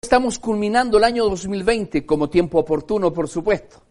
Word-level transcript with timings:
Estamos 0.00 0.38
culminando 0.38 0.98
el 0.98 1.04
año 1.04 1.24
2020 1.24 2.06
como 2.06 2.30
tiempo 2.30 2.58
oportuno, 2.58 3.12
por 3.12 3.28
supuesto. 3.28 3.82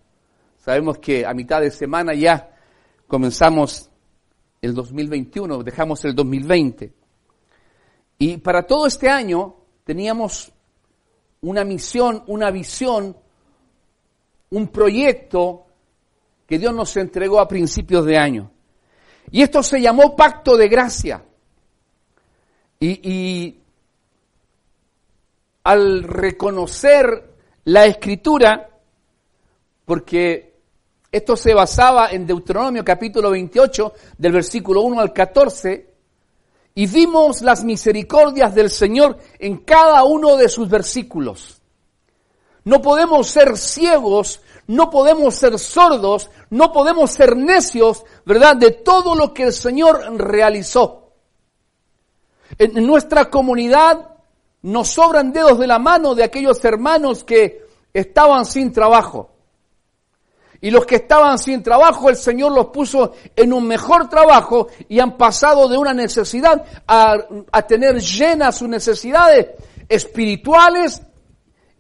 Sabemos 0.58 0.98
que 1.00 1.26
a 1.26 1.34
mitad 1.34 1.62
de 1.62 1.72
semana 1.72 2.14
ya 2.14 2.56
comenzamos 3.08 3.90
el 4.62 4.74
2021, 4.74 5.64
dejamos 5.64 6.04
el 6.06 6.16
2020. 6.16 6.94
Y 8.20 8.38
para 8.38 8.64
todo 8.64 8.88
este 8.88 9.10
año 9.10 9.56
teníamos 9.84 10.52
una 11.42 11.64
misión, 11.64 12.24
una 12.28 12.52
visión, 12.52 13.16
un 14.50 14.68
proyecto 14.68 15.66
que 16.48 16.58
Dios 16.58 16.74
nos 16.74 16.96
entregó 16.98 17.40
a 17.40 17.48
principios 17.48 18.06
de 18.06 18.18
año. 18.18 18.52
Y 19.30 19.42
esto 19.42 19.62
se 19.62 19.82
llamó 19.82 20.16
Pacto 20.16 20.58
de 20.58 20.68
Gracia. 20.68 21.24
Y, 22.80 23.10
y 23.10 23.62
al 25.68 26.04
reconocer 26.04 27.36
la 27.66 27.86
escritura, 27.88 28.70
porque 29.84 30.56
esto 31.12 31.36
se 31.36 31.54
basaba 31.54 32.12
en 32.12 32.26
Deuteronomio 32.26 32.86
capítulo 32.86 33.32
28, 33.32 33.94
del 34.18 34.32
versículo 34.32 34.84
1 34.84 35.02
al 35.02 35.12
14, 35.12 35.94
y 36.74 36.88
vimos 36.88 37.42
las 37.42 37.66
misericordias 37.66 38.56
del 38.56 38.70
Señor 38.70 39.18
en 39.40 39.58
cada 39.58 40.06
uno 40.06 40.38
de 40.38 40.48
sus 40.48 40.70
versículos. 40.70 41.62
No 42.64 42.82
podemos 42.82 43.28
ser 43.28 43.58
ciegos, 43.58 44.40
no 44.68 44.90
podemos 44.90 45.36
ser 45.36 45.60
sordos, 45.60 46.30
no 46.50 46.72
podemos 46.72 47.12
ser 47.12 47.36
necios, 47.36 48.06
¿verdad? 48.26 48.56
De 48.56 48.72
todo 48.72 49.16
lo 49.16 49.34
que 49.34 49.44
el 49.44 49.54
Señor 49.54 50.18
realizó. 50.18 51.12
En 52.58 52.88
nuestra 52.88 53.30
comunidad 53.30 54.17
nos 54.64 54.90
sobran 54.90 55.32
dedos 55.32 55.60
de 55.60 55.68
la 55.68 55.80
mano 55.80 56.16
de 56.16 56.24
aquellos 56.24 56.64
hermanos 56.66 57.24
que 57.24 57.66
estaban 57.94 58.46
sin 58.46 58.72
trabajo. 58.72 59.32
Y 60.60 60.72
los 60.72 60.86
que 60.86 60.96
estaban 60.96 61.38
sin 61.38 61.62
trabajo, 61.62 62.10
el 62.10 62.16
Señor 62.16 62.52
los 62.52 62.68
puso 62.68 63.14
en 63.36 63.54
un 63.54 63.68
mejor 63.68 64.10
trabajo 64.10 64.68
y 64.90 65.00
han 65.00 65.16
pasado 65.16 65.68
de 65.68 65.78
una 65.78 65.94
necesidad 65.94 66.66
a, 66.88 67.62
tener 67.68 68.00
llenas 68.00 68.58
sus 68.58 68.68
necesidades 68.68 69.48
espirituales 69.88 71.02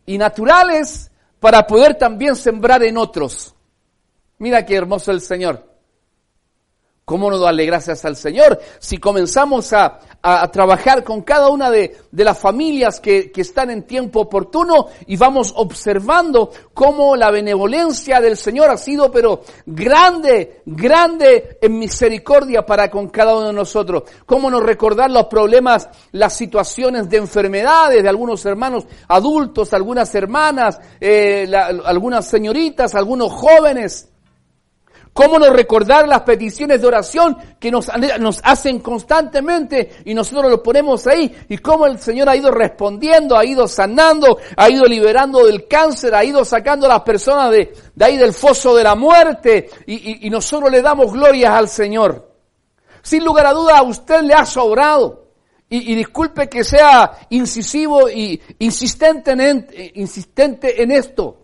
y 0.05 0.17
naturales 0.17 1.09
para 1.39 1.65
poder 1.65 1.95
también 1.95 2.35
sembrar 2.35 2.83
en 2.83 2.97
otros. 2.97 3.55
Mira 4.37 4.65
qué 4.65 4.75
hermoso 4.75 5.11
el 5.11 5.21
Señor. 5.21 5.66
¿Cómo 7.07 7.31
no 7.31 7.39
darle 7.39 7.65
gracias 7.65 8.03
al 8.03 8.17
Señor 8.17 8.59
si 8.79 8.97
comenzamos 8.97 9.71
a, 9.71 9.97
a, 10.21 10.51
trabajar 10.51 11.05
con 11.05 11.21
cada 11.21 11.47
una 11.47 11.71
de, 11.71 11.95
de 12.11 12.23
las 12.25 12.37
familias 12.37 12.99
que, 12.99 13.31
que, 13.31 13.39
están 13.39 13.69
en 13.69 13.83
tiempo 13.83 14.19
oportuno 14.19 14.87
y 15.05 15.15
vamos 15.15 15.53
observando 15.55 16.51
cómo 16.73 17.15
la 17.15 17.31
benevolencia 17.31 18.19
del 18.19 18.35
Señor 18.35 18.71
ha 18.71 18.75
sido, 18.75 19.09
pero 19.09 19.39
grande, 19.65 20.63
grande 20.65 21.57
en 21.61 21.79
misericordia 21.79 22.65
para 22.65 22.91
con 22.91 23.07
cada 23.07 23.37
uno 23.37 23.47
de 23.47 23.53
nosotros? 23.53 24.03
¿Cómo 24.25 24.51
no 24.51 24.59
recordar 24.59 25.09
los 25.09 25.27
problemas, 25.27 25.87
las 26.11 26.35
situaciones 26.35 27.09
de 27.09 27.19
enfermedades 27.19 28.03
de 28.03 28.09
algunos 28.09 28.45
hermanos 28.45 28.83
adultos, 29.07 29.71
algunas 29.71 30.13
hermanas, 30.13 30.77
eh, 30.99 31.49
algunas 31.85 32.27
señoritas, 32.27 32.95
algunos 32.95 33.31
jóvenes? 33.31 34.09
¿Cómo 35.17 35.39
no 35.39 35.49
recordar 35.49 36.07
las 36.07 36.21
peticiones 36.21 36.79
de 36.79 36.85
oración 36.85 37.35
que 37.59 37.71
nos, 37.71 37.89
nos, 38.19 38.39
hacen 38.43 38.77
constantemente 38.81 40.03
y 40.05 40.13
nosotros 40.13 40.51
lo 40.51 40.61
ponemos 40.61 41.07
ahí? 41.07 41.35
Y 41.49 41.57
cómo 41.57 41.87
el 41.87 41.97
Señor 41.97 42.29
ha 42.29 42.35
ido 42.35 42.51
respondiendo, 42.51 43.35
ha 43.35 43.43
ido 43.43 43.67
sanando, 43.67 44.37
ha 44.55 44.69
ido 44.69 44.85
liberando 44.85 45.43
del 45.43 45.67
cáncer, 45.67 46.13
ha 46.13 46.23
ido 46.23 46.45
sacando 46.45 46.85
a 46.85 46.89
las 46.89 47.01
personas 47.01 47.49
de, 47.49 47.73
de 47.95 48.05
ahí 48.05 48.15
del 48.15 48.31
foso 48.31 48.75
de 48.75 48.83
la 48.83 48.93
muerte 48.93 49.71
y, 49.87 50.27
y, 50.27 50.29
nosotros 50.29 50.69
le 50.69 50.83
damos 50.83 51.11
glorias 51.11 51.51
al 51.51 51.67
Señor. 51.67 52.31
Sin 53.01 53.25
lugar 53.25 53.47
a 53.47 53.53
duda 53.53 53.79
a 53.79 53.81
usted 53.81 54.21
le 54.21 54.35
ha 54.35 54.45
sobrado. 54.45 55.29
Y, 55.67 55.95
disculpe 55.95 56.47
que 56.47 56.63
sea 56.63 57.11
incisivo 57.31 58.07
y 58.07 58.39
insistente 58.59 59.31
en, 59.31 59.67
insistente 59.95 60.83
en 60.83 60.91
esto. 60.91 61.39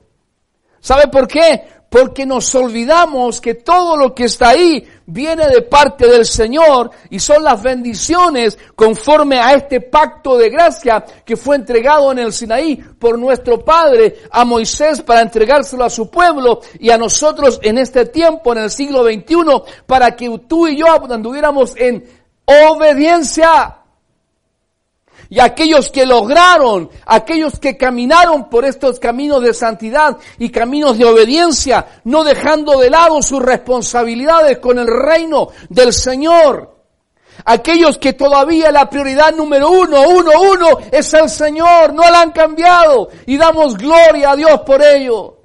¿Sabe 0.79 1.07
por 1.07 1.27
qué? 1.27 1.63
Porque 1.93 2.25
nos 2.25 2.55
olvidamos 2.55 3.39
que 3.39 3.53
todo 3.53 3.95
lo 3.95 4.15
que 4.15 4.23
está 4.23 4.49
ahí 4.49 4.83
viene 5.05 5.47
de 5.47 5.61
parte 5.61 6.07
del 6.07 6.25
Señor 6.25 6.89
y 7.11 7.19
son 7.19 7.43
las 7.43 7.61
bendiciones 7.61 8.57
conforme 8.73 9.37
a 9.37 9.53
este 9.53 9.79
pacto 9.79 10.35
de 10.35 10.49
gracia 10.49 11.05
que 11.23 11.37
fue 11.37 11.55
entregado 11.55 12.11
en 12.11 12.17
el 12.17 12.33
Sinaí 12.33 12.77
por 12.77 13.19
nuestro 13.19 13.63
Padre 13.63 14.15
a 14.31 14.43
Moisés 14.43 15.03
para 15.03 15.21
entregárselo 15.21 15.83
a 15.83 15.89
su 15.91 16.09
pueblo 16.09 16.61
y 16.79 16.89
a 16.89 16.97
nosotros 16.97 17.59
en 17.61 17.77
este 17.77 18.07
tiempo, 18.07 18.53
en 18.53 18.63
el 18.63 18.71
siglo 18.71 19.03
XXI, 19.03 19.35
para 19.85 20.15
que 20.15 20.39
tú 20.47 20.67
y 20.67 20.77
yo 20.77 20.87
anduviéramos 20.87 21.75
en 21.77 22.03
obediencia 22.45 23.82
y 25.33 25.39
aquellos 25.39 25.89
que 25.89 26.05
lograron, 26.05 26.91
aquellos 27.07 27.57
que 27.59 27.75
caminaron 27.75 28.49
por 28.51 28.65
estos 28.65 28.99
caminos 28.99 29.41
de 29.41 29.51
santidad 29.55 30.15
y 30.37 30.51
caminos 30.51 30.95
de 30.99 31.05
obediencia, 31.05 31.87
no 32.03 32.23
dejando 32.23 32.77
de 32.77 32.91
lado 32.91 33.19
sus 33.23 33.41
responsabilidades 33.41 34.59
con 34.59 34.77
el 34.77 34.85
reino 34.85 35.47
del 35.69 35.91
Señor. 35.91 36.75
Aquellos 37.45 37.97
que 37.97 38.13
todavía 38.13 38.71
la 38.71 38.87
prioridad 38.87 39.33
número 39.33 39.71
uno, 39.71 40.07
uno, 40.07 40.31
uno 40.39 40.77
es 40.91 41.11
el 41.15 41.27
Señor, 41.27 41.95
no 41.95 42.03
la 42.03 42.21
han 42.21 42.31
cambiado 42.31 43.09
y 43.25 43.35
damos 43.35 43.75
gloria 43.75 44.33
a 44.33 44.35
Dios 44.35 44.61
por 44.61 44.83
ello. 44.83 45.39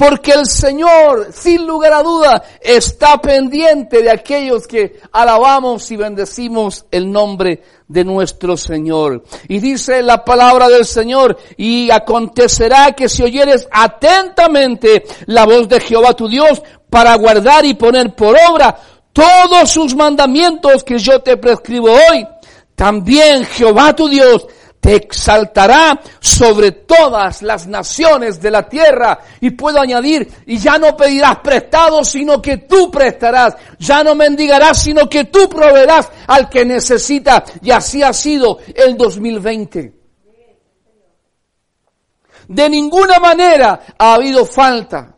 Porque 0.00 0.32
el 0.32 0.46
Señor, 0.46 1.28
sin 1.30 1.66
lugar 1.66 1.92
a 1.92 2.02
duda, 2.02 2.42
está 2.58 3.20
pendiente 3.20 4.02
de 4.02 4.10
aquellos 4.10 4.66
que 4.66 4.98
alabamos 5.12 5.90
y 5.90 5.96
bendecimos 5.96 6.86
el 6.90 7.12
nombre 7.12 7.62
de 7.86 8.02
nuestro 8.02 8.56
Señor. 8.56 9.22
Y 9.46 9.58
dice 9.58 10.02
la 10.02 10.24
palabra 10.24 10.70
del 10.70 10.86
Señor, 10.86 11.36
y 11.58 11.90
acontecerá 11.90 12.92
que 12.92 13.10
si 13.10 13.22
oyeres 13.22 13.68
atentamente 13.70 15.04
la 15.26 15.44
voz 15.44 15.68
de 15.68 15.78
Jehová 15.80 16.14
tu 16.14 16.30
Dios 16.30 16.62
para 16.88 17.14
guardar 17.16 17.66
y 17.66 17.74
poner 17.74 18.14
por 18.14 18.34
obra 18.50 18.74
todos 19.12 19.68
sus 19.68 19.94
mandamientos 19.94 20.82
que 20.82 20.98
yo 20.98 21.20
te 21.20 21.36
prescribo 21.36 21.90
hoy, 21.92 22.26
también 22.74 23.44
Jehová 23.44 23.94
tu 23.94 24.08
Dios 24.08 24.46
te 24.80 24.96
exaltará 24.96 26.00
sobre 26.18 26.72
todas 26.72 27.42
las 27.42 27.66
naciones 27.66 28.40
de 28.40 28.50
la 28.50 28.68
tierra. 28.68 29.20
Y 29.40 29.50
puedo 29.50 29.78
añadir, 29.78 30.28
y 30.46 30.58
ya 30.58 30.78
no 30.78 30.96
pedirás 30.96 31.38
prestado, 31.40 32.02
sino 32.02 32.40
que 32.40 32.58
tú 32.58 32.90
prestarás. 32.90 33.56
Ya 33.78 34.02
no 34.02 34.14
mendigarás, 34.14 34.82
sino 34.82 35.08
que 35.08 35.26
tú 35.26 35.48
proveerás 35.48 36.08
al 36.26 36.48
que 36.48 36.64
necesita. 36.64 37.44
Y 37.62 37.70
así 37.70 38.02
ha 38.02 38.12
sido 38.12 38.58
el 38.74 38.96
2020. 38.96 39.94
De 42.48 42.68
ninguna 42.68 43.20
manera 43.20 43.80
ha 43.96 44.14
habido 44.14 44.44
falta 44.44 45.16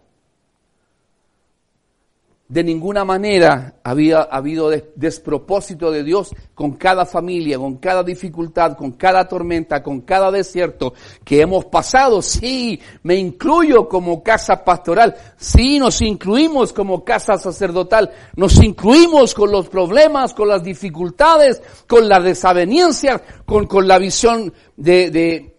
de 2.52 2.62
ninguna 2.62 3.02
manera 3.02 3.76
había 3.82 4.20
habido 4.20 4.70
despropósito 4.94 5.90
de 5.90 6.04
Dios 6.04 6.34
con 6.54 6.72
cada 6.72 7.06
familia, 7.06 7.56
con 7.56 7.76
cada 7.78 8.02
dificultad, 8.02 8.76
con 8.76 8.92
cada 8.92 9.26
tormenta, 9.26 9.82
con 9.82 10.02
cada 10.02 10.30
desierto 10.30 10.92
que 11.24 11.40
hemos 11.40 11.64
pasado. 11.64 12.20
Sí, 12.20 12.78
me 13.04 13.14
incluyo 13.14 13.88
como 13.88 14.22
casa 14.22 14.62
pastoral. 14.62 15.16
Sí, 15.38 15.78
nos 15.78 16.02
incluimos 16.02 16.74
como 16.74 17.02
casa 17.02 17.38
sacerdotal. 17.38 18.10
Nos 18.36 18.62
incluimos 18.62 19.32
con 19.32 19.50
los 19.50 19.70
problemas, 19.70 20.34
con 20.34 20.48
las 20.48 20.62
dificultades, 20.62 21.62
con 21.88 22.06
las 22.06 22.22
desavenencias, 22.22 23.22
con, 23.46 23.66
con 23.66 23.88
la 23.88 23.98
visión 23.98 24.52
de, 24.76 25.10
de 25.10 25.56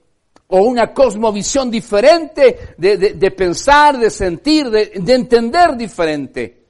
o 0.50 0.62
una 0.62 0.94
cosmovisión 0.94 1.72
diferente 1.72 2.76
de, 2.78 2.98
de, 2.98 3.14
de 3.14 3.32
pensar, 3.32 3.98
de 3.98 4.12
sentir, 4.12 4.70
de, 4.70 4.92
de 4.94 5.14
entender 5.16 5.76
diferente. 5.76 6.63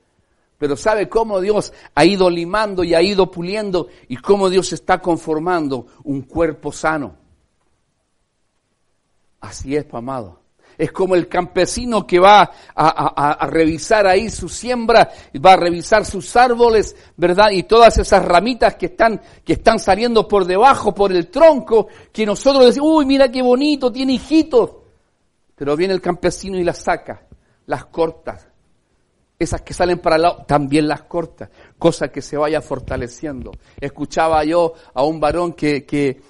Pero 0.63 0.77
sabe 0.77 1.10
cómo 1.10 1.42
Dios 1.42 1.74
ha 1.94 2.06
ido 2.06 2.30
limando 2.30 2.86
y 2.86 2.94
ha 2.94 3.01
ido 3.01 3.30
puliendo 3.30 3.89
y 4.07 4.15
cómo 4.15 4.50
Dios 4.50 4.71
está 4.71 5.01
conformando 5.01 5.88
un 6.06 6.21
cuerpo 6.21 6.71
sano. 6.71 7.18
Así 9.42 9.75
es, 9.75 9.86
amado. 9.94 10.39
Es 10.77 10.94
como 10.94 11.15
el 11.15 11.27
campesino 11.27 12.07
que 12.07 12.18
va 12.18 12.50
a, 12.74 13.45
revisar 13.48 14.07
ahí 14.07 14.30
su 14.30 14.48
siembra, 14.48 15.12
va 15.45 15.51
a 15.51 15.57
revisar 15.57 16.06
sus 16.06 16.33
árboles, 16.38 16.95
¿verdad? 17.18 17.50
Y 17.51 17.63
todas 17.63 17.98
esas 17.98 18.24
ramitas 18.24 18.75
que 18.75 18.86
están, 18.86 19.19
que 19.44 19.51
están 19.51 19.80
saliendo 19.80 20.30
por 20.30 20.45
debajo, 20.45 20.95
por 20.95 21.12
el 21.12 21.27
tronco, 21.27 21.89
que 22.13 22.25
nosotros 22.25 22.68
decimos, 22.68 22.89
uy, 22.89 23.06
mira 23.06 23.30
qué 23.30 23.42
bonito, 23.42 23.92
tiene 23.92 24.13
hijitos. 24.13 24.77
Pero 25.56 25.75
viene 25.75 25.94
el 25.94 26.00
campesino 26.00 26.57
y 26.57 26.63
las 26.63 26.77
saca, 26.77 27.27
las 27.65 27.83
corta. 27.88 28.52
Esas 29.39 29.62
que 29.62 29.74
salen 29.74 30.00
para 30.00 30.15
el 30.15 30.21
lado, 30.21 30.45
también 30.47 30.88
las 30.88 31.03
corta, 31.03 31.50
cosa 31.77 32.09
que 32.09 32.21
se 32.21 32.38
vaya 32.38 32.62
fortaleciendo. 32.62 33.51
Escuchaba 33.80 34.44
yo 34.44 34.74
a 34.94 35.03
un 35.03 35.19
varón 35.19 35.53
que, 35.53 35.85
que 35.85 36.21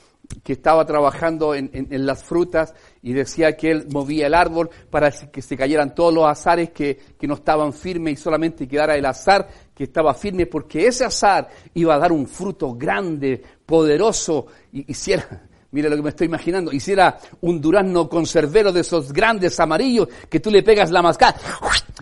que 0.44 0.54
estaba 0.54 0.86
trabajando 0.86 1.54
en, 1.54 1.70
las 2.06 2.24
frutas 2.24 2.74
y 3.02 3.14
decía 3.14 3.56
que 3.56 3.72
él 3.72 3.88
movía 3.92 4.28
el 4.28 4.34
árbol 4.34 4.70
para 4.90 5.12
que 5.12 5.42
se 5.42 5.58
cayeran 5.58 5.94
todos 5.94 6.14
los 6.14 6.26
azares 6.26 6.72
que, 6.72 7.14
no 7.22 7.36
estaban 7.36 7.74
firmes 7.74 8.14
y 8.14 8.18
solamente 8.18 8.68
quedara 8.68 8.96
el 8.96 9.06
azar 9.06 9.48
que 9.74 9.86
estaba 9.86 10.14
firme 10.14 10.46
porque 10.46 10.88
ese 10.88 11.06
azar 11.06 11.50
iba 11.74 11.96
a 11.96 12.00
dar 12.00 12.12
un 12.12 12.28
fruto 12.28 12.74
grande, 12.74 13.42
poderoso 13.66 14.48
y 14.72 14.92
hiciera, 14.92 15.44
mire 15.74 15.90
lo 15.90 15.98
que 15.98 16.02
me 16.02 16.10
estoy 16.10 16.28
imaginando, 16.28 16.72
hiciera 16.72 17.18
un 17.42 17.60
durazno 17.60 18.08
conservero 18.08 18.72
de 18.72 18.80
esos 18.80 19.12
grandes 19.12 19.60
amarillos 19.60 20.08
que 20.30 20.40
tú 20.40 20.50
le 20.50 20.64
pegas 20.64 20.90
la 20.90 21.02
mascada 21.02 21.36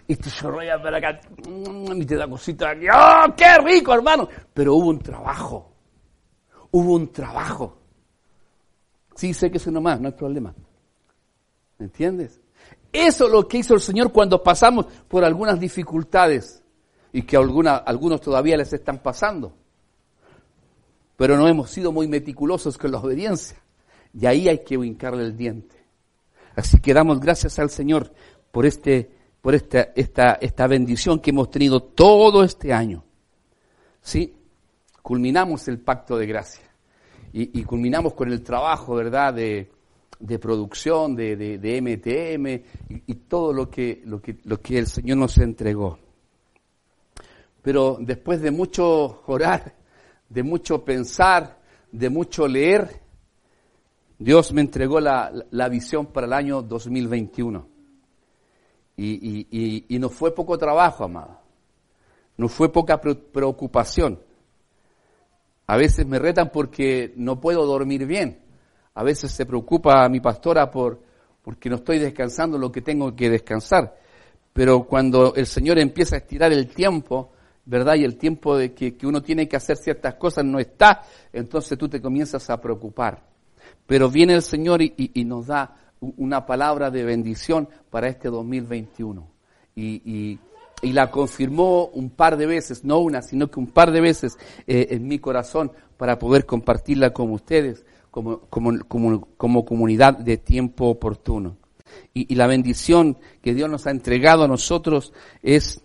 y 0.07 0.15
te 0.15 0.29
chorrea 0.29 0.79
para 0.79 0.99
acá 0.99 1.19
y 1.95 2.05
te 2.05 2.15
da 2.15 2.27
cosita 2.27 2.73
¡Oh, 2.93 3.33
qué 3.35 3.57
rico 3.65 3.93
hermano! 3.93 4.29
Pero 4.53 4.75
hubo 4.75 4.89
un 4.89 4.99
trabajo, 4.99 5.73
hubo 6.71 6.93
un 6.93 7.11
trabajo 7.11 7.81
Sí, 9.21 9.35
sé 9.35 9.51
que 9.51 9.57
es 9.57 9.67
uno 9.67 9.81
más, 9.81 10.01
no 10.01 10.07
hay 10.07 10.13
problema. 10.13 10.51
¿Me 11.77 11.85
entiendes? 11.85 12.41
Eso 12.91 13.25
es 13.25 13.31
lo 13.31 13.47
que 13.47 13.59
hizo 13.59 13.75
el 13.75 13.79
Señor 13.79 14.11
cuando 14.11 14.41
pasamos 14.41 14.87
por 15.07 15.23
algunas 15.23 15.59
dificultades 15.59 16.63
y 17.13 17.21
que 17.21 17.37
algunos 17.37 18.19
todavía 18.19 18.57
les 18.57 18.73
están 18.73 18.97
pasando. 18.97 19.53
Pero 21.17 21.37
no 21.37 21.47
hemos 21.47 21.69
sido 21.69 21.91
muy 21.91 22.07
meticulosos 22.07 22.79
con 22.79 22.91
la 22.91 22.97
obediencia. 22.97 23.60
Y 24.13 24.25
ahí 24.25 24.47
hay 24.49 24.59
que 24.59 24.75
hincarle 24.75 25.23
el 25.23 25.37
diente. 25.37 25.75
Así 26.55 26.79
que 26.79 26.93
damos 26.93 27.19
gracias 27.19 27.59
al 27.59 27.69
Señor 27.69 28.11
por, 28.51 28.65
este, 28.65 29.09
por 29.41 29.55
esta, 29.55 29.91
esta, 29.95 30.33
esta 30.33 30.67
bendición 30.67 31.19
que 31.19 31.29
hemos 31.29 31.49
tenido 31.49 31.81
todo 31.81 32.43
este 32.43 32.73
año. 32.73 33.03
¿Sí? 34.01 34.35
Culminamos 35.01 35.67
el 35.67 35.79
pacto 35.79 36.17
de 36.17 36.27
gracia 36.27 36.71
y, 37.33 37.63
culminamos 37.63 38.13
con 38.13 38.31
el 38.31 38.43
trabajo, 38.43 38.95
¿verdad?, 38.95 39.33
de, 39.33 39.69
producción, 40.39 41.15
de, 41.15 41.35
de, 41.35 41.81
MTM 41.81 43.03
y, 43.07 43.15
todo 43.15 43.53
lo 43.53 43.69
que, 43.69 44.01
lo, 44.05 44.21
que, 44.21 44.37
lo 44.43 44.59
que 44.59 44.77
el 44.77 44.87
Señor 44.87 45.17
nos 45.17 45.37
entregó. 45.37 45.97
Pero 47.61 47.97
después 47.99 48.41
de 48.41 48.51
mucho 48.51 49.23
orar, 49.27 49.73
de 50.27 50.43
mucho 50.43 50.83
pensar, 50.83 51.59
de 51.91 52.09
mucho 52.09 52.47
leer, 52.47 53.01
Dios 54.21 54.53
me 54.53 54.61
entregó 54.61 54.99
la, 54.99 55.31
la 55.49 55.67
visión 55.67 56.05
para 56.05 56.27
el 56.27 56.33
año 56.33 56.61
2021. 56.61 57.67
Y, 58.95 59.47
y, 59.49 59.85
y, 59.89 59.97
no 59.97 60.09
fue 60.09 60.35
poco 60.35 60.59
trabajo, 60.59 61.05
amado. 61.05 61.39
No 62.37 62.47
fue 62.47 62.71
poca 62.71 63.01
preocupación. 63.01 64.19
A 65.65 65.75
veces 65.75 66.05
me 66.05 66.19
retan 66.19 66.51
porque 66.51 67.13
no 67.15 67.39
puedo 67.39 67.65
dormir 67.65 68.05
bien. 68.05 68.39
A 68.93 69.01
veces 69.01 69.31
se 69.31 69.47
preocupa 69.47 70.07
mi 70.07 70.19
pastora 70.19 70.69
por 70.69 71.01
porque 71.41 71.67
no 71.71 71.77
estoy 71.77 71.97
descansando 71.97 72.59
lo 72.59 72.71
que 72.71 72.81
tengo 72.81 73.15
que 73.15 73.27
descansar. 73.27 73.97
Pero 74.53 74.83
cuando 74.83 75.33
el 75.33 75.47
Señor 75.47 75.79
empieza 75.79 76.15
a 76.15 76.19
estirar 76.19 76.53
el 76.53 76.67
tiempo, 76.67 77.31
¿verdad? 77.65 77.95
Y 77.95 78.03
el 78.03 78.17
tiempo 78.17 78.55
de 78.55 78.71
que, 78.71 78.95
uno 79.01 79.23
tiene 79.23 79.47
que 79.47 79.55
hacer 79.55 79.77
ciertas 79.77 80.13
cosas 80.13 80.45
no 80.45 80.59
está, 80.59 81.01
entonces 81.33 81.75
tú 81.75 81.89
te 81.89 81.99
comienzas 81.99 82.47
a 82.51 82.61
preocupar. 82.61 83.30
Pero 83.85 84.09
viene 84.09 84.33
el 84.33 84.41
Señor 84.41 84.81
y, 84.81 85.11
nos 85.25 85.47
da 85.47 85.75
una 85.99 86.45
palabra 86.45 86.89
de 86.89 87.03
bendición 87.03 87.67
para 87.89 88.07
este 88.07 88.29
2021. 88.29 89.27
Y, 89.75 90.39
y, 90.81 90.91
la 90.91 91.11
confirmó 91.11 91.85
un 91.87 92.09
par 92.09 92.37
de 92.37 92.47
veces, 92.47 92.83
no 92.83 92.99
una, 92.99 93.21
sino 93.21 93.51
que 93.51 93.59
un 93.59 93.67
par 93.67 93.91
de 93.91 94.01
veces 94.01 94.37
eh, 94.65 94.87
en 94.91 95.07
mi 95.07 95.19
corazón 95.19 95.71
para 95.95 96.17
poder 96.17 96.47
compartirla 96.47 97.13
con 97.13 97.31
ustedes 97.31 97.85
como, 98.11 98.41
como, 98.47 99.65
comunidad 99.65 100.17
de 100.17 100.37
tiempo 100.37 100.87
oportuno. 100.87 101.57
Y, 102.13 102.35
la 102.35 102.45
bendición 102.47 103.17
que 103.41 103.53
Dios 103.53 103.69
nos 103.69 103.87
ha 103.87 103.91
entregado 103.91 104.43
a 104.43 104.47
nosotros 104.47 105.13
es 105.41 105.81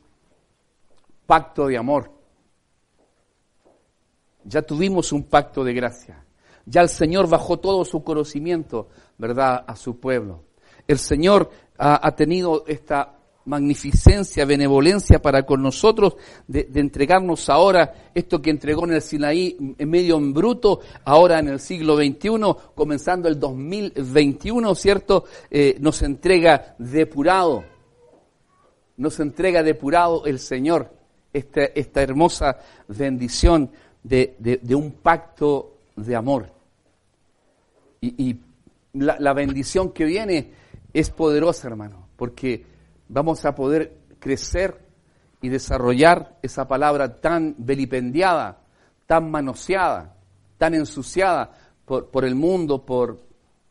pacto 1.27 1.67
de 1.69 1.79
amor. 1.79 2.13
Ya 4.45 4.63
tuvimos 4.63 5.13
un 5.13 5.25
pacto 5.25 5.65
de 5.65 5.73
gracia. 5.73 6.25
Ya 6.67 6.83
el 6.83 6.89
Señor 6.89 7.29
bajó 7.29 7.59
todo 7.59 7.85
su 7.85 8.03
conocimiento, 8.03 8.89
¿verdad?, 9.19 9.65
a 9.67 9.77
su 9.77 9.99
pueblo. 9.99 10.43
El 10.87 10.99
Señor 10.99 11.51
ha, 11.79 12.15
tenido 12.15 12.65
esta 12.67 13.15
magnificencia, 13.45 14.45
benevolencia 14.45 15.21
para 15.21 15.45
con 15.45 15.63
nosotros, 15.63 16.17
de, 16.47 16.69
entregarnos 16.75 17.49
ahora 17.49 18.11
esto 18.15 18.43
que 18.43 18.51
entregó 18.51 18.85
en 18.85 18.95
el 18.95 19.03
Sinaí 19.03 19.57
en 19.79 19.89
medio 19.89 20.17
en 20.17 20.33
bruto, 20.33 20.81
ahora 21.05 21.39
en 21.39 21.49
el 21.49 21.61
siglo 21.61 21.97
XXI, 21.97 22.29
comenzando 22.75 23.29
el 23.29 23.39
2021, 23.39 24.75
¿cierto? 24.75 25.25
Eh, 25.51 25.77
nos 25.81 26.03
entrega 26.03 26.75
depurado, 26.79 27.65
nos 28.97 29.21
entrega 29.21 29.63
depurado 29.63 30.25
el 30.27 30.39
Señor, 30.39 30.91
esta, 31.33 31.65
esta 31.65 32.03
hermosa 32.03 32.59
bendición 32.89 33.71
de, 34.03 34.61
un 34.75 34.93
pacto 34.93 35.79
de 35.97 36.17
amor. 36.17 36.56
Y, 38.01 38.41
la, 38.93 39.35
bendición 39.35 39.93
que 39.93 40.05
viene 40.05 40.53
es 40.95 41.11
poderosa, 41.11 41.69
hermano, 41.69 42.09
porque 42.17 42.65
vamos 43.09 43.45
a 43.45 43.55
poder 43.55 43.93
crecer 44.19 44.81
y 45.43 45.51
desarrollar 45.51 46.39
esa 46.43 46.67
palabra 46.67 47.21
tan 47.21 47.55
vilipendiada, 47.59 48.63
tan 49.07 49.31
manoseada, 49.31 50.17
tan 50.57 50.75
ensuciada 50.75 51.53
por, 51.85 52.25
el 52.25 52.35
mundo, 52.35 52.85
por, 52.87 53.21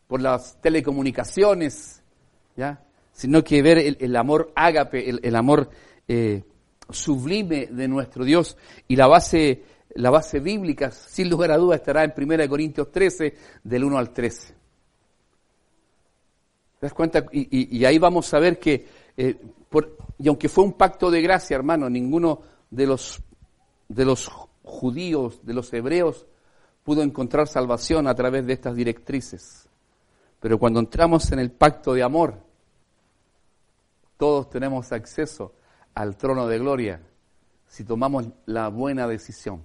por, 0.07 0.22
las 0.22 0.62
telecomunicaciones, 0.62 2.04
¿ya? 2.55 2.82
sino 3.12 3.44
que 3.44 3.62
ver 3.62 3.79
el, 4.00 4.15
amor 4.15 4.51
ágape, 4.55 5.10
el, 5.10 5.36
amor 5.36 5.70
eh, 6.08 6.44
sublime 6.89 7.67
de 7.67 7.88
nuestro 7.88 8.24
Dios 8.25 8.58
y 8.88 8.96
la 8.96 9.08
base, 9.08 9.63
la 9.95 10.09
base 10.09 10.39
bíblica, 10.39 10.91
sin 10.91 11.29
lugar 11.29 11.51
a 11.51 11.57
duda, 11.57 11.75
estará 11.75 12.03
en 12.03 12.13
1 12.15 12.49
Corintios 12.49 12.91
13, 12.91 13.35
del 13.63 13.83
1 13.83 13.97
al 13.97 14.11
13. 14.11 14.53
¿Te 16.79 16.85
das 16.85 16.93
cuenta? 16.93 17.25
Y, 17.31 17.83
ahí 17.85 17.97
vamos 17.97 18.33
a 18.33 18.39
ver 18.39 18.59
que 18.59 18.85
eh, 19.17 19.37
y 20.17 20.27
aunque 20.27 20.49
fue 20.49 20.63
un 20.63 20.73
pacto 20.73 21.11
de 21.11 21.21
gracia, 21.21 21.55
hermano, 21.55 21.89
ninguno 21.89 22.41
de 22.69 22.87
los, 22.87 23.21
de 23.87 24.05
los 24.05 24.29
judíos, 24.63 25.45
de 25.45 25.53
los 25.53 25.71
hebreos, 25.73 26.25
pudo 26.83 27.01
encontrar 27.01 27.47
salvación 27.47 28.07
a 28.07 28.15
través 28.15 28.45
de 28.45 28.53
estas 28.53 28.75
directrices. 28.75 29.67
Pero 30.39 30.59
cuando 30.59 30.79
entramos 30.79 31.31
en 31.31 31.39
el 31.39 31.51
pacto 31.51 31.93
de 31.93 32.03
amor, 32.03 32.39
todos 34.17 34.49
tenemos 34.49 34.91
acceso 34.91 35.53
al 35.93 36.15
trono 36.15 36.47
de 36.47 36.59
gloria 36.59 37.01
si 37.67 37.83
tomamos 37.83 38.27
la 38.45 38.69
buena 38.69 39.07
decisión. 39.07 39.63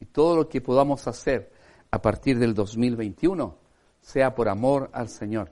Y 0.00 0.06
todo 0.06 0.36
lo 0.36 0.48
que 0.48 0.60
podamos 0.60 1.06
hacer 1.06 1.50
a 1.90 2.00
partir 2.00 2.38
del 2.38 2.54
2021 2.54 3.56
sea 4.00 4.34
por 4.34 4.48
amor 4.48 4.90
al 4.92 5.08
Señor, 5.08 5.50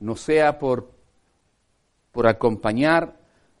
no 0.00 0.16
sea 0.16 0.58
por 0.58 0.96
por 2.16 2.26
acompañar, 2.26 3.14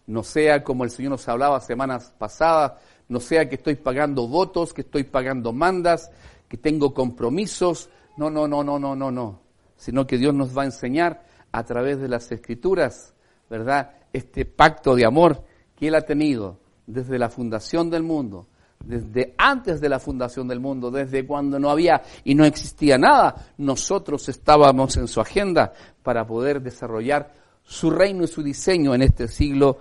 no 0.06 0.22
sea 0.22 0.64
como 0.64 0.84
el 0.84 0.90
Señor 0.90 1.10
nos 1.10 1.28
hablaba 1.28 1.60
semanas 1.60 2.14
pasadas, 2.16 2.72
no 3.06 3.20
sea 3.20 3.50
que 3.50 3.56
estoy 3.56 3.74
pagando 3.74 4.26
votos, 4.26 4.72
que 4.72 4.80
estoy 4.80 5.04
pagando 5.04 5.52
mandas, 5.52 6.10
que 6.48 6.56
tengo 6.56 6.94
compromisos, 6.94 7.90
no, 8.16 8.30
no, 8.30 8.48
no, 8.48 8.64
no, 8.64 8.78
no, 8.78 8.96
no, 8.96 9.10
no, 9.10 9.40
sino 9.76 10.06
que 10.06 10.16
Dios 10.16 10.32
nos 10.32 10.56
va 10.56 10.62
a 10.62 10.64
enseñar 10.64 11.22
a 11.52 11.64
través 11.64 12.00
de 12.00 12.08
las 12.08 12.32
escrituras, 12.32 13.12
¿verdad? 13.50 13.92
Este 14.10 14.46
pacto 14.46 14.94
de 14.94 15.04
amor 15.04 15.44
que 15.76 15.88
Él 15.88 15.94
ha 15.94 16.02
tenido 16.02 16.58
desde 16.86 17.18
la 17.18 17.28
fundación 17.28 17.90
del 17.90 18.04
mundo, 18.04 18.46
desde 18.84 19.34
antes 19.36 19.80
de 19.80 19.88
la 19.88 19.98
fundación 19.98 20.48
del 20.48 20.60
mundo, 20.60 20.90
desde 20.90 21.26
cuando 21.26 21.58
no 21.58 21.70
había 21.70 22.02
y 22.24 22.34
no 22.34 22.44
existía 22.44 22.98
nada, 22.98 23.52
nosotros 23.58 24.28
estábamos 24.28 24.96
en 24.96 25.08
su 25.08 25.20
agenda 25.20 25.72
para 26.02 26.26
poder 26.26 26.60
desarrollar 26.62 27.32
su 27.64 27.90
reino 27.90 28.24
y 28.24 28.28
su 28.28 28.42
diseño 28.42 28.94
en 28.94 29.02
este 29.02 29.28
siglo 29.28 29.78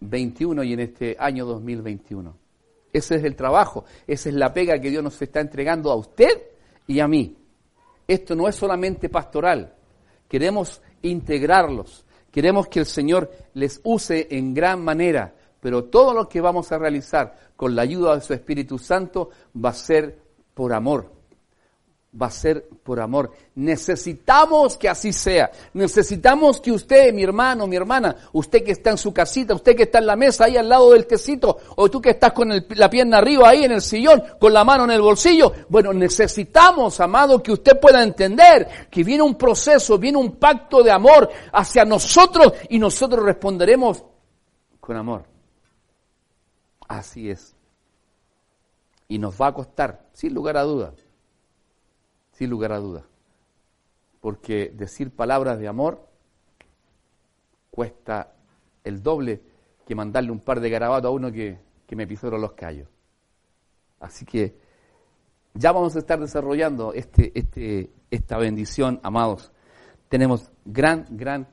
XXI 0.00 0.64
y 0.64 0.72
en 0.72 0.80
este 0.80 1.16
año 1.18 1.44
2021. 1.44 2.34
Ese 2.92 3.16
es 3.16 3.24
el 3.24 3.36
trabajo, 3.36 3.84
esa 4.06 4.28
es 4.28 4.34
la 4.34 4.52
pega 4.52 4.80
que 4.80 4.90
Dios 4.90 5.04
nos 5.04 5.20
está 5.20 5.40
entregando 5.40 5.90
a 5.90 5.96
usted 5.96 6.42
y 6.86 7.00
a 7.00 7.06
mí. 7.06 7.36
esto 8.08 8.34
no 8.34 8.48
es 8.48 8.56
solamente 8.56 9.08
pastoral. 9.08 9.74
Queremos 10.28 10.80
integrarlos. 11.02 12.04
Queremos 12.30 12.68
que 12.68 12.80
el 12.80 12.86
Señor 12.86 13.30
les 13.54 13.80
use 13.84 14.28
en 14.30 14.54
gran 14.54 14.82
manera. 14.82 15.34
Pero 15.60 15.84
todo 15.84 16.14
lo 16.14 16.28
que 16.28 16.40
vamos 16.40 16.72
a 16.72 16.78
realizar 16.78 17.52
con 17.56 17.74
la 17.74 17.82
ayuda 17.82 18.14
de 18.14 18.22
su 18.22 18.32
Espíritu 18.32 18.78
Santo 18.78 19.30
va 19.54 19.70
a 19.70 19.74
ser 19.74 20.18
por 20.54 20.72
amor 20.72 21.20
va 22.20 22.26
a 22.26 22.30
ser 22.30 22.68
por 22.82 23.00
amor. 23.00 23.30
Necesitamos 23.54 24.76
que 24.76 24.88
así 24.88 25.12
sea. 25.12 25.50
Necesitamos 25.74 26.60
que 26.60 26.72
usted, 26.72 27.12
mi 27.12 27.22
hermano, 27.22 27.66
mi 27.66 27.76
hermana, 27.76 28.16
usted 28.32 28.64
que 28.64 28.72
está 28.72 28.90
en 28.90 28.98
su 28.98 29.12
casita, 29.12 29.54
usted 29.54 29.76
que 29.76 29.84
está 29.84 29.98
en 29.98 30.06
la 30.06 30.16
mesa 30.16 30.44
ahí 30.44 30.56
al 30.56 30.68
lado 30.68 30.90
del 30.90 31.06
tecito, 31.06 31.56
o 31.76 31.88
tú 31.88 32.00
que 32.00 32.10
estás 32.10 32.32
con 32.32 32.50
la 32.50 32.90
pierna 32.90 33.18
arriba 33.18 33.48
ahí 33.48 33.64
en 33.64 33.72
el 33.72 33.82
sillón, 33.82 34.22
con 34.38 34.52
la 34.52 34.64
mano 34.64 34.84
en 34.84 34.90
el 34.90 35.00
bolsillo. 35.00 35.52
Bueno, 35.68 35.92
necesitamos, 35.92 37.00
amado, 37.00 37.42
que 37.42 37.52
usted 37.52 37.78
pueda 37.78 38.02
entender 38.02 38.88
que 38.90 39.04
viene 39.04 39.22
un 39.22 39.36
proceso, 39.36 39.98
viene 39.98 40.18
un 40.18 40.32
pacto 40.32 40.82
de 40.82 40.90
amor 40.90 41.30
hacia 41.52 41.84
nosotros 41.84 42.54
y 42.68 42.78
nosotros 42.78 43.24
responderemos 43.24 44.02
con 44.80 44.96
amor. 44.96 45.30
Así 46.90 47.30
es. 47.30 47.56
Y 49.08 49.18
nos 49.18 49.40
va 49.40 49.48
a 49.48 49.54
costar, 49.54 50.08
sin 50.12 50.34
lugar 50.34 50.56
a 50.56 50.62
dudas 50.62 50.94
sin 52.40 52.48
lugar 52.48 52.72
a 52.72 52.78
dudas. 52.78 53.04
Porque 54.18 54.72
decir 54.74 55.14
palabras 55.14 55.58
de 55.58 55.68
amor 55.68 56.08
cuesta 57.70 58.32
el 58.82 59.02
doble 59.02 59.42
que 59.86 59.94
mandarle 59.94 60.30
un 60.30 60.40
par 60.40 60.58
de 60.58 60.70
garabatos 60.70 61.08
a 61.08 61.10
uno 61.10 61.30
que, 61.30 61.58
me 61.90 62.06
pisó 62.06 62.30
los 62.30 62.52
callos. 62.52 62.88
Así 63.98 64.24
que 64.24 64.56
ya 65.52 65.72
vamos 65.72 65.96
a 65.96 65.98
estar 65.98 66.18
desarrollando 66.18 66.94
este, 66.94 67.38
este, 67.38 67.90
esta 68.10 68.38
bendición, 68.38 68.98
amados. 69.02 69.52
Tenemos 70.08 70.50
gran, 70.64 71.04
gran 71.10 71.46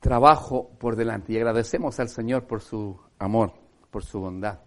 trabajo 0.00 0.68
por 0.78 0.96
delante 0.96 1.32
y 1.32 1.36
agradecemos 1.38 1.98
al 1.98 2.10
Señor 2.10 2.46
por 2.46 2.60
su 2.60 3.00
amor, 3.18 3.54
por 3.92 4.04
su 4.04 4.18
bondad. 4.18 4.58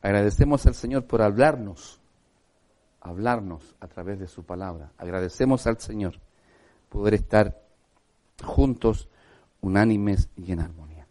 Agradecemos 0.00 0.64
al 0.66 0.74
Señor 0.74 1.04
por 1.06 1.20
hablarnos 1.20 2.00
hablarnos 3.06 3.76
a 3.80 3.86
través 3.86 4.18
de 4.18 4.26
su 4.26 4.44
palabra. 4.44 4.90
Agradecemos 4.98 5.66
al 5.66 5.78
Señor 5.78 6.14
poder 6.88 7.14
estar 7.14 7.62
juntos, 8.42 9.08
unánimes 9.60 10.28
y 10.36 10.52
en 10.52 10.60
armonía. 10.60 11.06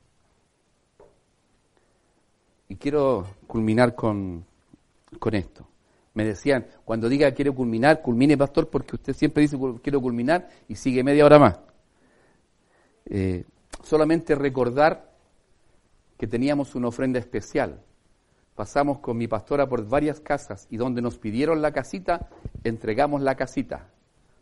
Y 2.68 2.76
quiero 2.76 3.26
culminar 3.48 3.96
con, 3.96 4.46
con 5.20 5.36
esto. 5.36 5.68
Me 6.14 6.26
decían, 6.26 6.68
cuando 6.84 7.10
diga 7.10 7.32
quiero 7.32 7.54
culminar, 7.54 8.02
culmine 8.02 8.38
pastor, 8.38 8.70
porque 8.70 8.96
usted 8.96 9.14
siempre 9.14 9.42
dice 9.42 9.58
quiero 9.82 10.02
culminar 10.02 10.50
y 10.68 10.76
sigue 10.76 11.04
media 11.04 11.26
hora 11.26 11.40
más. 11.40 11.60
Eh, 13.06 13.46
solamente 13.84 14.36
recordar 14.36 15.15
que 16.18 16.28
teníamos 16.28 16.76
una 16.76 16.88
ofrenda 16.88 17.20
especial 17.20 17.82
pasamos 18.56 19.00
con 19.00 19.18
mi 19.18 19.28
pastora 19.28 19.68
por 19.68 19.88
varias 19.88 20.22
casas 20.22 20.66
y 20.72 20.78
donde 20.78 21.02
nos 21.02 21.18
pidieron 21.18 21.62
la 21.62 21.72
casita, 21.72 22.30
entregamos 22.64 23.22
la 23.22 23.36
casita. 23.36 23.90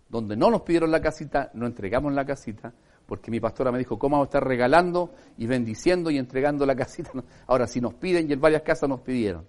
Donde 0.08 0.38
no 0.38 0.52
nos 0.52 0.62
pidieron 0.62 0.92
la 0.92 1.02
casita, 1.02 1.50
no 1.56 1.66
entregamos 1.66 2.14
la 2.14 2.24
casita, 2.24 2.72
porque 3.08 3.32
mi 3.32 3.40
pastora 3.40 3.72
me 3.72 3.80
dijo, 3.80 3.98
¿cómo 3.98 4.18
vamos 4.18 4.28
a 4.28 4.30
estar 4.30 4.48
regalando 4.48 5.12
y 5.38 5.48
bendiciendo 5.48 6.12
y 6.12 6.20
entregando 6.20 6.66
la 6.66 6.76
casita? 6.76 7.12
Ahora, 7.48 7.66
si 7.66 7.82
nos 7.82 7.96
piden 7.96 8.30
y 8.30 8.34
en 8.34 8.40
varias 8.40 8.62
casas 8.62 8.88
nos 8.88 9.02
pidieron. 9.02 9.48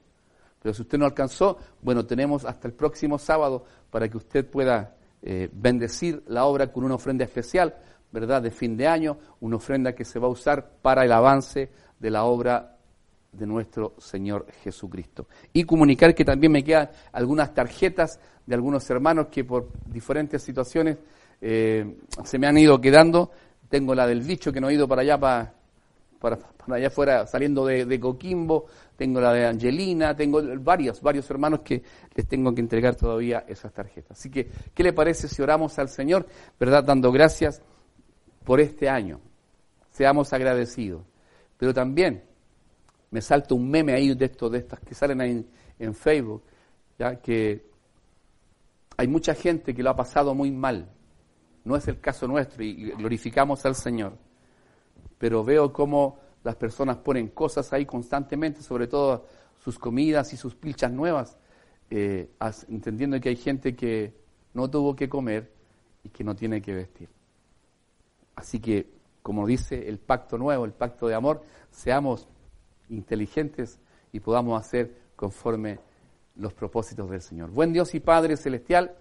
Pero 0.63 0.75
si 0.75 0.81
usted 0.81 0.97
no 0.97 1.05
alcanzó, 1.05 1.59
bueno, 1.83 2.07
tenemos 2.07 2.47
hasta 2.47 2.67
el 2.67 2.73
próximo 2.73 3.19
sábado 3.19 3.67
para 3.91 4.09
que 4.09 4.17
usted 4.17 4.49
pueda 4.49 4.97
eh, 5.21 5.51
bendecir 5.53 6.25
la 6.29 6.47
obra 6.47 6.73
con 6.73 6.85
una 6.85 6.95
ofrenda 6.95 7.25
especial, 7.25 7.77
¿verdad? 8.11 8.41
De 8.41 8.51
fin 8.51 8.75
de 8.75 8.87
año, 8.87 9.19
una 9.41 9.57
ofrenda 9.57 9.95
que 9.95 10.07
se 10.07 10.19
va 10.19 10.29
a 10.29 10.31
usar 10.31 10.79
para 10.81 11.05
el 11.05 11.13
avance 11.13 11.71
de 12.05 12.11
la 12.11 12.25
obra 12.25 12.77
de 13.33 13.47
nuestro 13.47 13.95
Señor 13.97 14.47
Jesucristo. 14.63 15.27
Y 15.55 15.65
comunicar 15.65 16.15
que 16.15 16.23
también 16.23 16.53
me 16.53 16.63
quedan 16.63 16.91
algunas 17.13 17.55
tarjetas 17.55 18.21
de 18.45 18.55
algunos 18.55 18.89
hermanos 18.91 19.29
que 19.29 19.43
por 19.43 19.71
diferentes 19.87 20.43
situaciones 20.43 20.99
eh, 21.41 21.97
se 22.23 22.39
me 22.39 22.47
han 22.47 22.59
ido 22.59 22.79
quedando. 22.79 23.31
Tengo 23.71 23.95
la 23.95 24.07
del 24.07 24.21
bicho 24.21 24.53
que 24.53 24.61
no 24.61 24.69
he 24.69 24.75
ido 24.75 24.87
para 24.87 25.01
allá, 25.01 25.19
para, 25.19 25.55
para, 26.21 26.39
allá 26.69 26.89
afuera, 26.89 27.27
saliendo 27.27 27.65
de, 27.65 27.99
Coquimbo. 27.99 28.67
Tengo 28.99 29.19
la 29.19 29.33
de 29.33 29.47
Angelina. 29.47 30.15
Tengo 30.15 30.43
varios, 30.61 31.01
varios 31.01 31.31
hermanos 31.31 31.61
que 31.61 31.83
les 32.15 32.29
tengo 32.29 32.55
que 32.55 32.61
entregar 32.61 32.97
todavía 32.97 33.47
esas 33.49 33.73
tarjetas. 33.73 34.19
Así 34.19 34.29
que, 34.29 34.47
¿qué 34.75 34.83
le 34.83 34.93
parece 34.93 35.27
si 35.27 35.41
oramos 35.41 35.79
al 35.79 35.89
Señor, 35.89 36.27
verdad, 36.61 36.85
dando 36.85 37.11
gracias 37.11 37.63
por 38.45 38.61
este 38.61 38.91
año? 38.91 39.21
Seamos 39.91 40.35
agradecidos. 40.35 41.14
Pero 41.57 41.73
también 41.73 42.25
me 43.11 43.21
salta 43.21 43.55
un 43.55 43.71
meme 43.71 43.93
ahí 43.93 44.15
de 44.15 44.25
estos, 44.25 44.51
de 44.51 44.59
estas 44.59 44.81
que 44.81 44.95
salen 44.95 45.21
ahí 45.21 45.47
en, 45.79 45.95
Facebook, 45.95 46.43
ya 46.99 47.17
que 47.17 47.67
hay 48.97 49.09
mucha 49.09 49.35
gente 49.35 49.75
que 49.75 49.83
lo 49.83 49.91
ha 49.91 49.97
pasado 49.97 50.35
muy 50.35 50.51
mal. 50.51 50.91
No 51.65 51.77
es 51.77 51.87
el 51.89 52.01
caso 52.01 52.27
nuestro 52.27 52.63
y 52.63 52.91
glorificamos 52.91 53.65
al 53.65 53.75
Señor. 53.75 54.19
Pero 55.19 55.45
veo 55.45 55.73
cómo 55.73 56.19
las 56.43 56.57
personas 56.57 56.99
ponen 56.99 57.29
cosas 57.29 57.73
ahí 57.73 57.87
constantemente, 57.87 58.63
sobre 58.63 58.87
todo 58.87 59.27
sus 59.59 59.79
comidas 59.79 60.33
y 60.35 60.37
sus 60.37 60.55
pilchas 60.55 60.93
nuevas, 60.93 61.39
eh, 61.91 62.31
entendiendo 62.69 63.19
que 63.19 63.31
hay 63.31 63.37
gente 63.37 63.75
que 63.75 64.15
no 64.53 64.69
tuvo 64.69 64.95
que 64.95 65.09
comer 65.09 65.51
y 66.03 66.11
que 66.11 66.23
no 66.23 66.37
tiene 66.37 66.61
que 66.61 66.75
vestir. 66.75 67.09
Así 68.37 68.61
que, 68.61 68.94
como 69.25 69.47
dice 69.47 69.89
el 69.89 69.99
pacto 69.99 70.37
nuevo, 70.37 70.67
el 70.67 70.75
pacto 70.75 71.09
de 71.09 71.15
amor, 71.15 71.43
seamos 71.71 72.29
inteligentes 72.91 73.81
y 74.13 74.21
podamos 74.21 74.61
hacer 74.61 74.99
conforme 75.17 75.79
los 76.37 76.53
propósitos 76.53 77.09
del 77.09 77.23
Señor. 77.23 77.49
Buen 77.51 77.73
Dios 77.73 77.95
y 77.95 78.01
Padre 78.01 78.37
Celestial, 78.37 78.95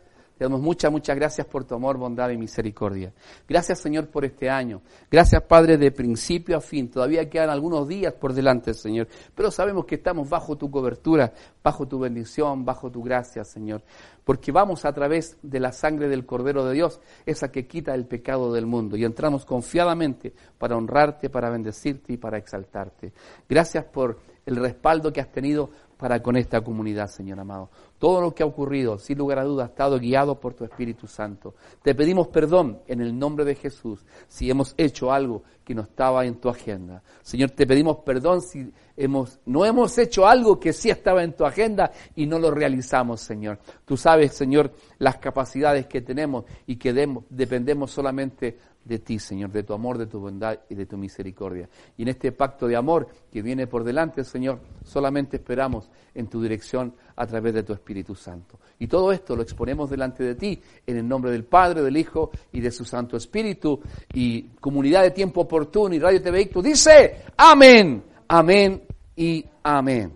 te 0.44 0.50
damos 0.50 0.60
muchas, 0.60 0.92
muchas 0.92 1.16
gracias 1.16 1.48
por 1.48 1.64
tu 1.64 1.74
amor, 1.74 1.98
bondad 1.98 2.30
y 2.30 2.36
misericordia. 2.36 3.14
Gracias 3.48 3.80
Señor 3.80 4.10
por 4.10 4.26
este 4.26 4.50
año. 4.50 4.82
Gracias 5.10 5.42
Padre 5.44 5.78
de 5.78 5.90
principio 5.90 6.58
a 6.58 6.60
fin. 6.60 6.92
Todavía 6.92 7.30
quedan 7.30 7.50
algunos 7.50 7.88
días 7.88 8.14
por 8.14 8.34
delante, 8.34 8.74
Señor. 8.74 9.08
Pero 9.34 9.52
sabemos 9.52 9.86
que 9.86 9.96
estamos 9.96 10.30
bajo 10.30 10.58
tu 10.58 10.70
cobertura, 10.70 11.32
bajo 11.64 11.88
tu 11.88 11.98
bendición, 11.98 12.66
bajo 12.66 12.92
tu 12.92 13.02
gracia, 13.02 13.46
Señor. 13.46 13.84
Porque 14.26 14.52
vamos 14.52 14.84
a 14.84 14.92
través 14.92 15.38
de 15.42 15.62
la 15.62 15.72
sangre 15.72 16.10
del 16.10 16.26
Cordero 16.26 16.66
de 16.66 16.74
Dios, 16.74 17.00
esa 17.26 17.50
que 17.50 17.66
quita 17.66 17.96
el 17.96 18.06
pecado 18.06 18.52
del 18.52 18.66
mundo. 18.66 18.98
Y 18.98 19.06
entramos 19.06 19.46
confiadamente 19.46 20.34
para 20.58 20.76
honrarte, 20.76 21.30
para 21.30 21.52
bendecirte 21.52 22.12
y 22.12 22.18
para 22.18 22.38
exaltarte. 22.38 23.14
Gracias 23.48 23.86
por 23.86 24.20
el 24.46 24.58
respaldo 24.58 25.14
que 25.14 25.22
has 25.22 25.32
tenido 25.32 25.70
para 26.04 26.22
con 26.22 26.36
esta 26.36 26.60
comunidad, 26.60 27.08
Señor 27.08 27.40
amado. 27.40 27.70
Todo 27.98 28.20
lo 28.20 28.36
que 28.36 28.44
ha 28.44 28.46
ocurrido, 28.46 29.00
sin 29.00 29.18
lugar 29.18 29.40
a 29.40 29.46
dudas, 29.46 29.70
ha 29.70 29.72
estado 29.72 29.98
guiado 29.98 30.38
por 30.38 30.54
tu 30.54 30.66
Espíritu 30.66 31.08
Santo. 31.08 31.56
Te 31.82 31.96
pedimos 31.96 32.28
perdón 32.28 32.82
en 32.88 33.00
el 33.00 33.18
nombre 33.18 33.46
de 33.46 33.56
Jesús 33.56 34.06
si 34.28 34.50
hemos 34.50 34.74
hecho 34.76 35.14
algo 35.14 35.44
que 35.64 35.74
no 35.74 35.84
estaba 35.84 36.26
en 36.26 36.42
tu 36.42 36.50
agenda. 36.50 37.02
Señor, 37.22 37.52
te 37.52 37.66
pedimos 37.66 38.00
perdón 38.00 38.42
si 38.42 38.70
hemos, 38.98 39.40
no 39.46 39.64
hemos 39.64 39.98
hecho 39.98 40.28
algo 40.28 40.60
que 40.60 40.74
sí 40.74 40.90
estaba 40.90 41.24
en 41.24 41.38
tu 41.38 41.46
agenda 41.46 41.94
y 42.18 42.26
no 42.26 42.38
lo 42.38 42.52
realizamos, 42.52 43.22
Señor. 43.22 43.60
Tú 43.86 43.96
sabes, 43.96 44.34
Señor, 44.34 44.74
las 44.98 45.20
capacidades 45.20 45.86
que 45.88 46.02
tenemos 46.02 46.44
y 46.68 46.76
que 46.76 46.92
dependemos 47.30 47.92
solamente 47.92 48.58
de 48.86 49.00
ti, 49.00 49.20
Señor, 49.20 49.52
de 49.52 49.64
tu 49.64 49.74
amor, 49.74 49.98
de 49.98 50.08
tu 50.08 50.20
bondad 50.20 50.60
y 50.70 50.76
de 50.76 50.86
tu 50.86 50.98
misericordia. 50.98 51.70
Y 51.98 52.04
en 52.04 52.10
este 52.10 52.32
pacto 52.32 52.68
de 52.68 52.76
amor 52.76 53.08
que 53.32 53.42
viene 53.42 53.68
por 53.68 53.84
delante, 53.84 54.24
Señor, 54.24 54.60
solamente 54.84 55.38
esperamos 55.38 55.90
en 56.14 56.28
tu 56.28 56.42
dirección 56.42 56.94
a 57.16 57.26
través 57.26 57.54
de 57.54 57.64
tu 57.64 57.74
Espíritu 57.74 58.16
Santo. 58.16 58.60
Y 58.80 58.88
todo 58.88 59.12
esto 59.12 59.36
lo 59.36 59.44
exponemos 59.44 59.90
delante 59.90 60.24
de 60.24 60.36
ti 60.36 60.62
en 60.86 60.98
el 60.98 61.08
nombre 61.08 61.32
del 61.32 61.46
Padre, 61.46 61.82
del 61.82 61.98
Hijo 61.98 62.32
y 62.52 62.60
de 62.60 62.72
su 62.72 62.86
Santo 62.86 63.18
Espíritu. 63.18 63.80
Y 64.14 64.44
comunidad 64.60 65.04
de 65.04 65.12
tiempo 65.12 65.42
oportuno 65.42 65.96
y 65.96 66.00
Radio 66.00 66.22
TV 66.22 66.50
dice, 66.64 67.24
amén, 67.38 68.04
amén 68.28 68.84
y 69.16 69.46
amén. 69.64 70.14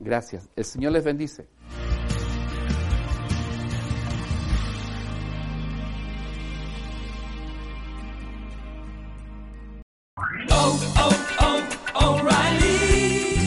Gracias. 0.00 0.48
El 0.54 0.64
Señor 0.64 0.92
les 0.92 1.04
bendice. 1.04 1.57